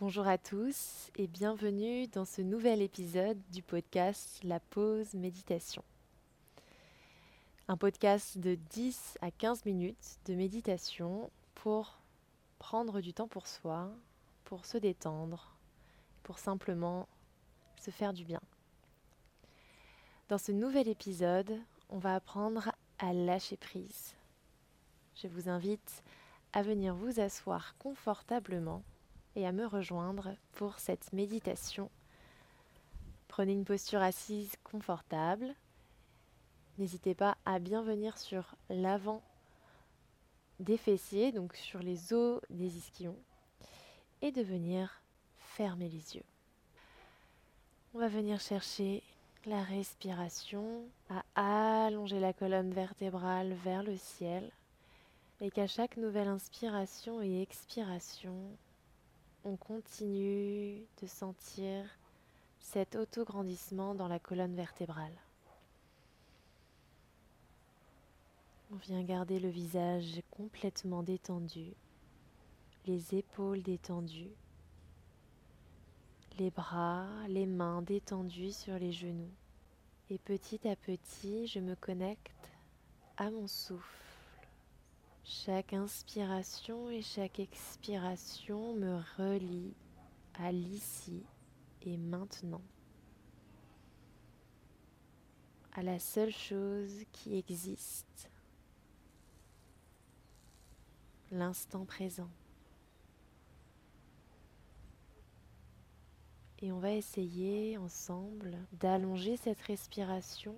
[0.00, 5.84] Bonjour à tous et bienvenue dans ce nouvel épisode du podcast La pause méditation.
[7.68, 11.98] Un podcast de 10 à 15 minutes de méditation pour
[12.58, 13.90] prendre du temps pour soi,
[14.44, 15.54] pour se détendre,
[16.22, 17.06] pour simplement
[17.78, 18.40] se faire du bien.
[20.30, 21.58] Dans ce nouvel épisode,
[21.90, 24.14] on va apprendre à lâcher prise.
[25.14, 26.02] Je vous invite
[26.54, 28.82] à venir vous asseoir confortablement
[29.36, 31.90] et à me rejoindre pour cette méditation.
[33.28, 35.54] Prenez une posture assise confortable.
[36.78, 39.22] N'hésitez pas à bien venir sur l'avant
[40.58, 43.16] des fessiers, donc sur les os des ischions,
[44.20, 45.00] et de venir
[45.38, 46.24] fermer les yeux.
[47.94, 49.02] On va venir chercher
[49.46, 50.84] la respiration,
[51.34, 54.50] à allonger la colonne vertébrale vers le ciel,
[55.40, 58.34] et qu'à chaque nouvelle inspiration et expiration,
[59.44, 61.84] on continue de sentir
[62.60, 65.14] cet autograndissement dans la colonne vertébrale.
[68.72, 71.72] On vient garder le visage complètement détendu,
[72.86, 74.30] les épaules détendues,
[76.38, 79.32] les bras, les mains détendues sur les genoux.
[80.10, 82.50] Et petit à petit, je me connecte
[83.16, 84.09] à mon souffle
[85.46, 89.72] chaque inspiration et chaque expiration me relie
[90.34, 91.22] à l'ici
[91.82, 92.60] et maintenant,
[95.72, 98.28] à la seule chose qui existe,
[101.30, 102.28] l'instant présent.
[106.58, 110.54] Et on va essayer ensemble d'allonger cette respiration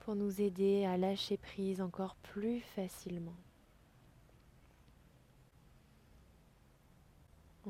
[0.00, 3.36] pour nous aider à lâcher prise encore plus facilement.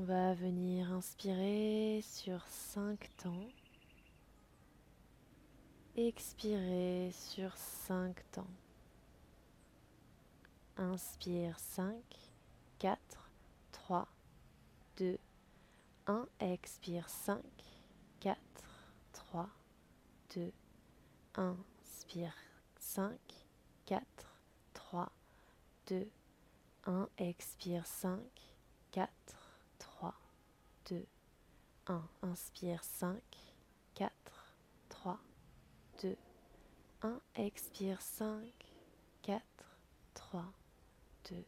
[0.01, 3.49] On va venir inspirer sur 5 temps.
[5.95, 8.47] Expirer sur 5 temps.
[10.79, 11.95] Inspire 5,
[12.79, 12.99] 4,
[13.73, 14.09] 3,
[14.97, 15.19] 2,
[16.07, 16.27] 1.
[16.41, 17.43] Expire 5,
[18.21, 18.39] 4,
[19.13, 19.51] 3,
[20.35, 20.51] 2,
[21.35, 21.57] 1.
[21.85, 22.35] Inspire
[22.79, 23.19] 5,
[23.85, 24.07] 4,
[24.73, 25.13] 3,
[25.89, 26.11] 2,
[26.87, 27.09] 1.
[27.19, 28.19] Expire 5,
[28.93, 29.40] 4,
[30.91, 31.07] 2,
[31.87, 32.03] 1.
[32.23, 33.21] Inspire 5,
[33.95, 34.13] 4,
[34.89, 35.21] 3,
[36.03, 36.17] 2,
[37.03, 37.21] 1.
[37.37, 38.43] Expire 5,
[39.23, 39.43] 4,
[40.15, 40.45] 3,
[41.31, 41.45] 2,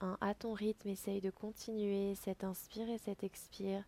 [0.00, 0.18] 1.
[0.20, 3.84] À ton rythme, essaye de continuer cet inspire et cet expire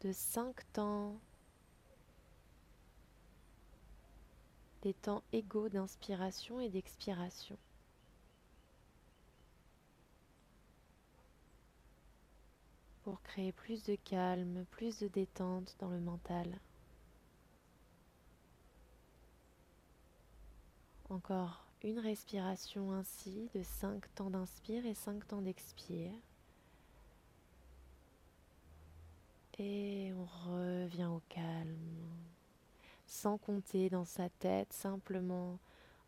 [0.00, 1.16] de 5 temps.
[4.82, 7.58] Des temps égaux d'inspiration et d'expiration.
[13.08, 16.60] Pour créer plus de calme, plus de détente dans le mental.
[21.08, 26.12] Encore une respiration ainsi de 5 temps d'inspire et 5 temps d'expire.
[29.58, 32.10] Et on revient au calme,
[33.06, 35.58] sans compter dans sa tête, simplement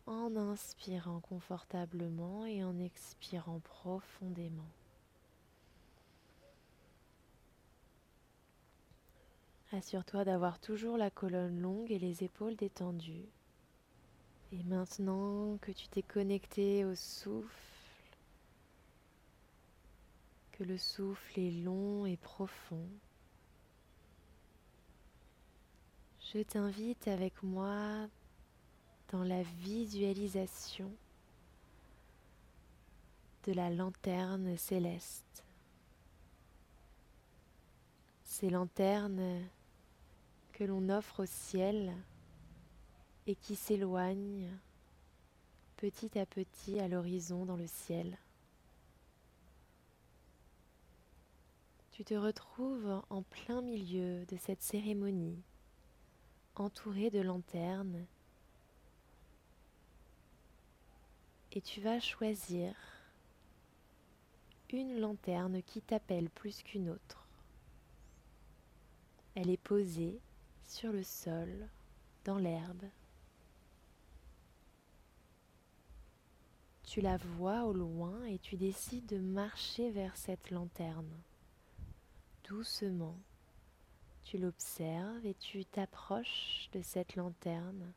[0.05, 4.69] en inspirant confortablement et en expirant profondément.
[9.73, 13.29] Assure-toi d'avoir toujours la colonne longue et les épaules détendues.
[14.51, 17.47] Et maintenant que tu t'es connecté au souffle,
[20.51, 22.85] que le souffle est long et profond,
[26.33, 28.07] je t'invite avec moi
[29.13, 30.91] dans la visualisation
[33.45, 35.45] de la lanterne céleste.
[38.25, 39.47] Ces lanternes
[40.53, 41.93] que l'on offre au ciel
[43.27, 44.49] et qui s'éloigne
[45.77, 48.17] petit à petit à l'horizon dans le ciel.
[51.91, 55.41] Tu te retrouves en plein milieu de cette cérémonie,
[56.55, 58.05] entouré de lanternes,
[61.51, 62.73] et tu vas choisir
[64.71, 67.27] une lanterne qui t'appelle plus qu'une autre.
[69.35, 70.19] Elle est posée
[70.71, 71.67] sur le sol,
[72.23, 72.85] dans l'herbe.
[76.85, 81.11] Tu la vois au loin et tu décides de marcher vers cette lanterne.
[82.47, 83.17] Doucement,
[84.23, 87.91] tu l'observes et tu t'approches de cette lanterne.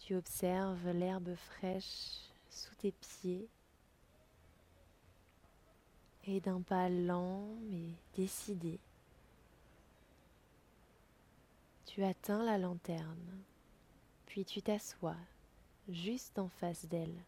[0.00, 2.18] Tu observes l'herbe fraîche
[2.50, 3.48] sous tes pieds.
[6.26, 8.80] Et d'un pas lent mais décidé,
[11.94, 13.44] tu atteins la lanterne,
[14.26, 15.14] puis tu t'assois
[15.88, 17.22] juste en face d'elle.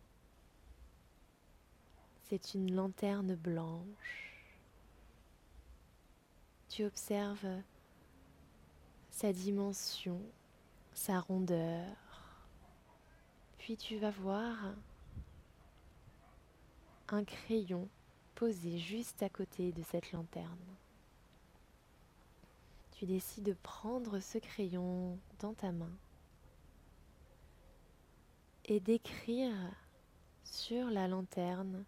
[2.24, 4.34] C'est une lanterne blanche.
[6.68, 7.62] Tu observes
[9.08, 10.20] sa dimension,
[10.94, 11.86] sa rondeur.
[13.58, 14.74] Puis tu vas voir
[17.06, 17.88] un crayon
[18.34, 20.76] posé juste à côté de cette lanterne.
[22.96, 25.94] Tu décides de prendre ce crayon dans ta main
[28.64, 29.54] et d'écrire
[30.44, 31.84] sur la lanterne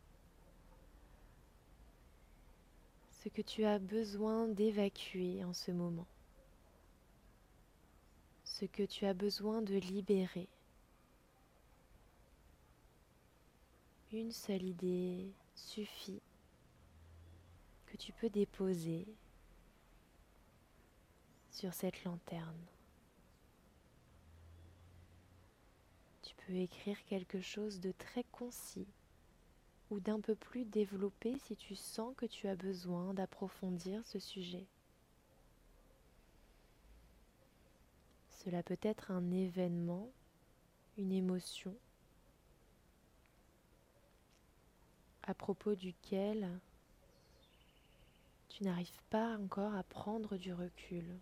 [3.23, 6.07] ce que tu as besoin d'évacuer en ce moment,
[8.45, 10.47] ce que tu as besoin de libérer.
[14.13, 16.21] Une seule idée suffit
[17.87, 19.07] que tu peux déposer
[21.59, 22.67] sur cette lanterne.
[26.23, 28.87] Tu peux écrire quelque chose de très concis
[29.91, 34.67] ou d'un peu plus développé si tu sens que tu as besoin d'approfondir ce sujet.
[38.31, 40.09] Cela peut être un événement,
[40.97, 41.75] une émotion
[45.25, 46.49] à propos duquel
[48.49, 51.19] tu n'arrives pas encore à prendre du recul.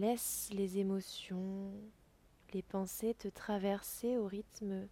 [0.00, 1.74] Laisse les émotions,
[2.54, 4.88] les pensées te traverser au rythme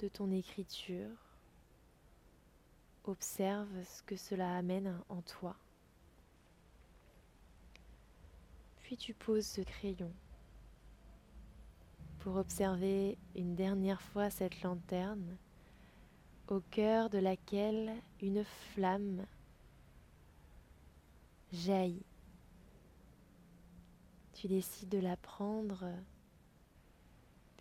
[0.00, 1.36] de ton écriture.
[3.04, 5.54] Observe ce que cela amène en toi.
[8.82, 10.12] Puis tu poses ce crayon
[12.18, 15.36] pour observer une dernière fois cette lanterne
[16.48, 19.24] au cœur de laquelle une flamme
[21.52, 22.11] jaillit.
[24.42, 25.84] Tu décides de la prendre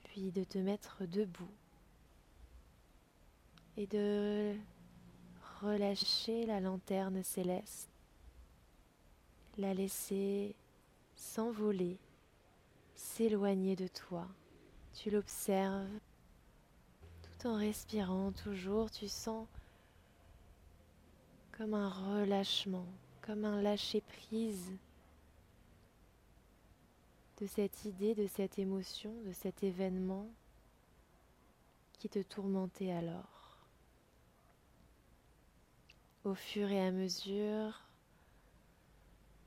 [0.04, 1.54] puis de te mettre debout
[3.78, 4.56] et de
[5.62, 7.92] relâcher la lanterne céleste,
[9.60, 10.56] la laisser
[11.13, 12.00] s'envoler,
[12.95, 14.28] s'éloigner de toi.
[14.95, 16.00] Tu l'observes
[17.22, 19.48] tout en respirant toujours, tu sens
[21.51, 22.88] comme un relâchement,
[23.22, 24.72] comme un lâcher-prise
[27.41, 30.29] de cette idée, de cette émotion, de cet événement
[31.93, 33.57] qui te tourmentait alors.
[36.23, 37.81] Au fur et à mesure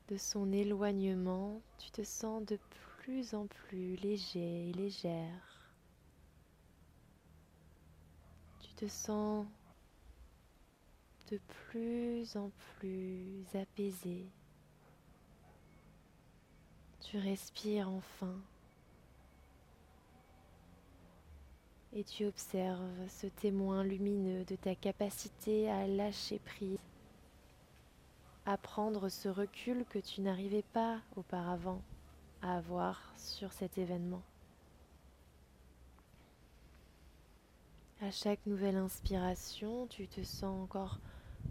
[0.09, 2.59] de son éloignement, tu te sens de
[2.99, 5.71] plus en plus léger et légère.
[8.59, 9.47] Tu te sens
[11.31, 14.25] de plus en plus apaisé.
[17.07, 18.33] Tu respires enfin
[21.93, 26.79] et tu observes ce témoin lumineux de ta capacité à lâcher prise,
[28.47, 31.83] à prendre ce recul que tu n'arrivais pas auparavant
[32.41, 34.23] à avoir sur cet événement.
[38.01, 40.97] À chaque nouvelle inspiration, tu te sens encore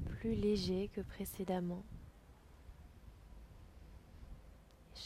[0.07, 1.85] plus léger que précédemment.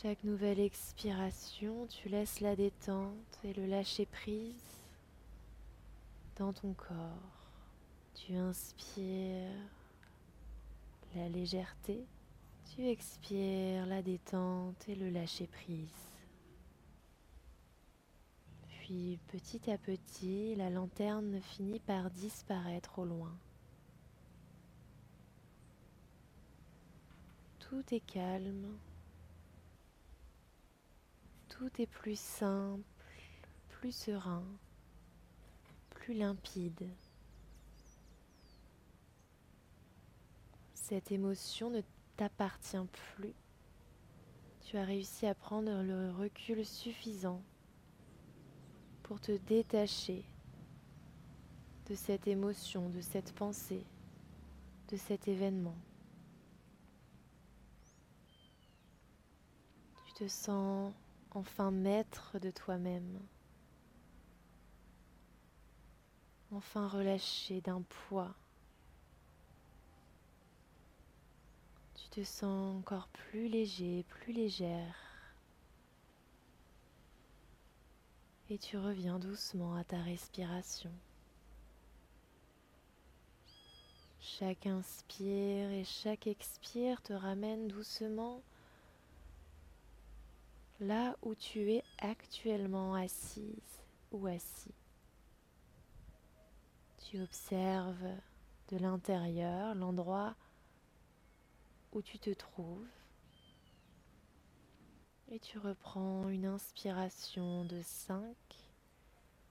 [0.01, 4.55] Chaque nouvelle expiration, tu laisses la détente et le lâcher prise
[6.37, 7.51] dans ton corps.
[8.15, 9.51] Tu inspires
[11.17, 12.05] la légèreté,
[12.73, 15.89] tu expires la détente et le lâcher prise.
[18.69, 23.37] Puis petit à petit, la lanterne finit par disparaître au loin.
[27.59, 28.79] Tout est calme,
[31.59, 32.85] tout est plus simple,
[33.69, 34.45] plus serein,
[35.91, 36.89] plus limpide.
[40.73, 41.81] Cette émotion ne
[42.17, 42.77] t'appartient
[43.17, 43.35] plus.
[44.61, 47.43] Tu as réussi à prendre le recul suffisant
[49.03, 50.25] pour te détacher
[51.87, 53.85] de cette émotion, de cette pensée,
[54.93, 55.77] de cet événement.
[60.07, 60.93] Tu te sens
[61.33, 63.21] enfin maître de toi-même,
[66.53, 68.35] enfin relâché d'un poids.
[71.95, 74.97] Tu te sens encore plus léger, plus légère.
[78.51, 80.93] Et tu reviens doucement à ta respiration.
[84.21, 88.43] Chaque inspire et chaque expire te ramène doucement
[90.81, 93.83] là où tu es actuellement assise
[94.13, 94.75] ou assis.
[97.09, 98.17] Tu observes
[98.69, 100.37] de l'intérieur l'endroit
[101.93, 102.87] où tu te trouves
[105.31, 108.35] et tu reprends une inspiration de 5,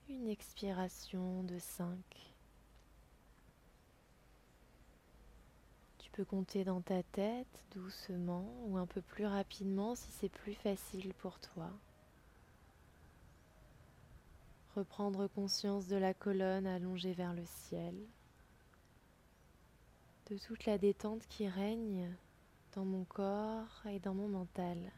[0.10, 1.98] une expiration de 5.
[6.18, 7.46] Peux compter dans ta tête
[7.76, 11.70] doucement ou un peu plus rapidement si c'est plus facile pour toi.
[14.76, 17.94] Reprendre conscience de la colonne allongée vers le ciel,
[20.32, 22.12] de toute la détente qui règne
[22.74, 24.92] dans mon corps et dans mon mental.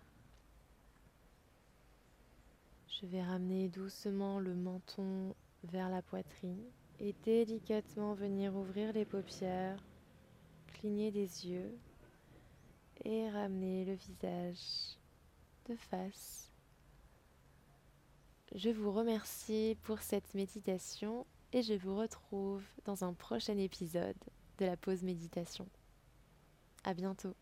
[2.88, 5.36] Je vais ramener doucement le menton
[5.66, 6.64] vers la poitrine
[7.02, 9.84] et délicatement venir ouvrir les paupières,
[10.80, 11.78] cligner des yeux
[13.04, 14.98] et ramener le visage
[15.68, 16.50] de face.
[18.56, 24.18] Je vous remercie pour cette méditation et je vous retrouve dans un prochain épisode
[24.58, 25.68] de la pause méditation.
[26.84, 27.36] À bientôt.